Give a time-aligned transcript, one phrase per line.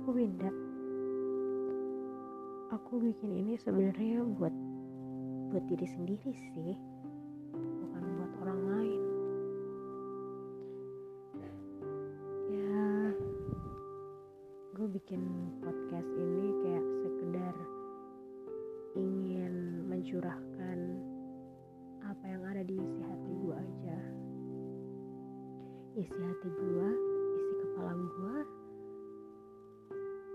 [0.00, 0.48] aku beda.
[2.72, 4.54] Aku bikin ini sebenarnya buat
[5.52, 6.72] buat diri sendiri sih
[7.52, 9.02] bukan buat orang lain.
[12.48, 12.80] Ya
[14.72, 15.20] gue bikin
[15.60, 17.56] podcast ini kayak sekedar
[18.96, 20.78] ingin mencurahkan
[22.08, 23.98] apa yang ada di isi hati gue aja.
[25.92, 26.88] Isi hati gue
[27.36, 28.36] isi kepala gue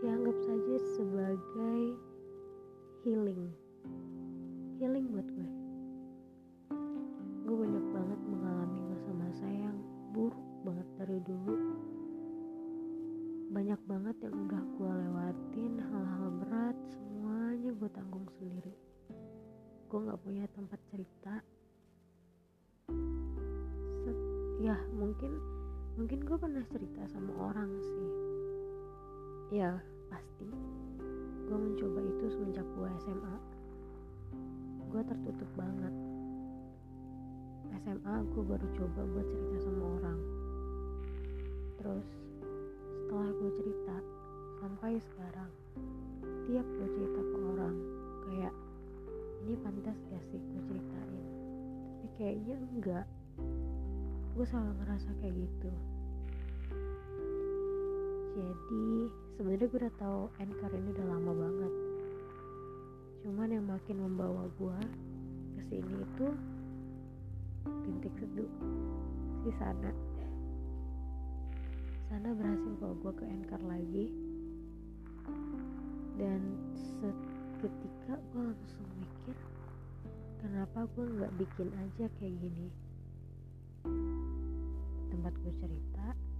[0.03, 1.95] dianggap saja sebagai
[3.07, 3.47] healing.
[4.75, 5.49] Healing buat gue.
[7.47, 9.77] Gue banyak banget mengalami masa-masa yang
[10.11, 11.55] buruk banget dari dulu.
[13.55, 18.75] Banyak banget yang udah gue lewatin hal-hal berat semuanya gue tanggung sendiri.
[19.87, 21.39] Gue nggak punya tempat cerita.
[24.03, 24.19] Set,
[24.59, 25.39] ya mungkin
[25.95, 28.24] mungkin gue pernah cerita sama orang sih
[29.55, 29.71] ya
[30.11, 30.51] pasti.
[31.47, 33.35] Gue mencoba itu semenjak gue SMA
[34.91, 35.93] gue tertutup banget.
[37.83, 40.19] SMA gue baru coba buat cerita sama orang.
[41.79, 42.07] Terus
[42.87, 43.95] setelah gue cerita
[44.59, 45.51] sampai sekarang
[46.47, 47.75] tiap gue cerita ke orang
[48.27, 48.53] kayak
[49.43, 51.23] ini pantas gak sih gue ceritain?
[51.95, 53.07] Tapi kayaknya enggak.
[54.35, 55.71] Gue selalu ngerasa kayak gitu
[58.35, 59.07] jadi
[59.39, 61.73] sebenarnya gue udah tahu anchor ini udah lama banget.
[63.23, 64.79] Cuman yang makin membawa gue
[65.55, 66.27] ke sini itu
[67.63, 68.51] bintik seduh
[69.39, 69.91] si sana.
[72.11, 74.05] Sana berhasil bawa gue ke anchor lagi.
[76.19, 76.41] Dan
[76.75, 79.35] seketika gue langsung mikir
[80.43, 82.67] kenapa gue nggak bikin aja kayak gini?
[85.07, 86.34] Tempat gue cerita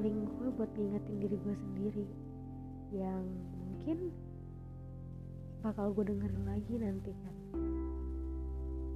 [0.00, 2.06] healing gue buat ngingetin diri gue sendiri.
[2.88, 3.98] Yang mungkin
[5.60, 7.36] bakal gue dengerin lagi nanti kan.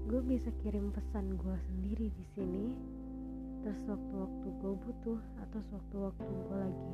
[0.08, 2.72] Gue bisa kirim pesan gue sendiri di sini.
[3.60, 6.92] Terus waktu-waktu gue butuh atau waktu-waktu gue lagi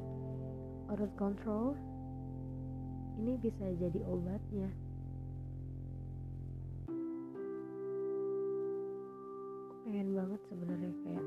[0.91, 1.79] out of control
[3.15, 4.75] ini bisa jadi obatnya.
[9.87, 11.27] Pengen banget sebenarnya kayak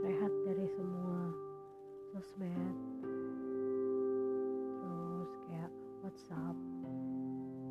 [0.00, 1.45] rehat dari semua
[2.26, 2.74] sosmed
[4.82, 5.70] terus kayak
[6.02, 6.56] WhatsApp.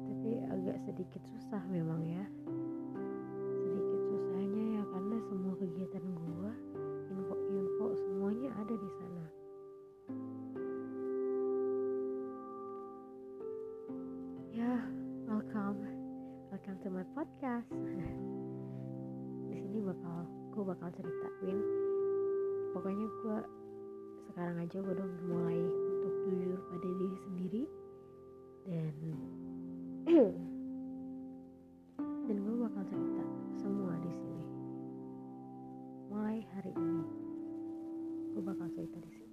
[0.08, 2.24] Tapi agak sedikit susah memang ya.
[3.52, 6.52] Sedikit susahnya ya karena semua kegiatan gua
[7.12, 9.26] info-info semuanya ada di sana.
[14.56, 14.74] Ya
[15.28, 15.84] welcome.
[16.48, 17.68] Welcome to my podcast.
[19.52, 20.24] Di sini bakal
[20.56, 21.60] gue bakal ceritain
[22.72, 23.38] pokoknya gue
[24.32, 27.64] sekarang aja gue udah mulai untuk jujur pada diri sendiri.
[28.66, 28.96] Dan
[32.26, 33.24] dan gue bakal cerita
[33.60, 34.46] semua di sini.
[36.10, 37.04] Mulai hari ini
[38.36, 39.25] gue bakal cerita di sini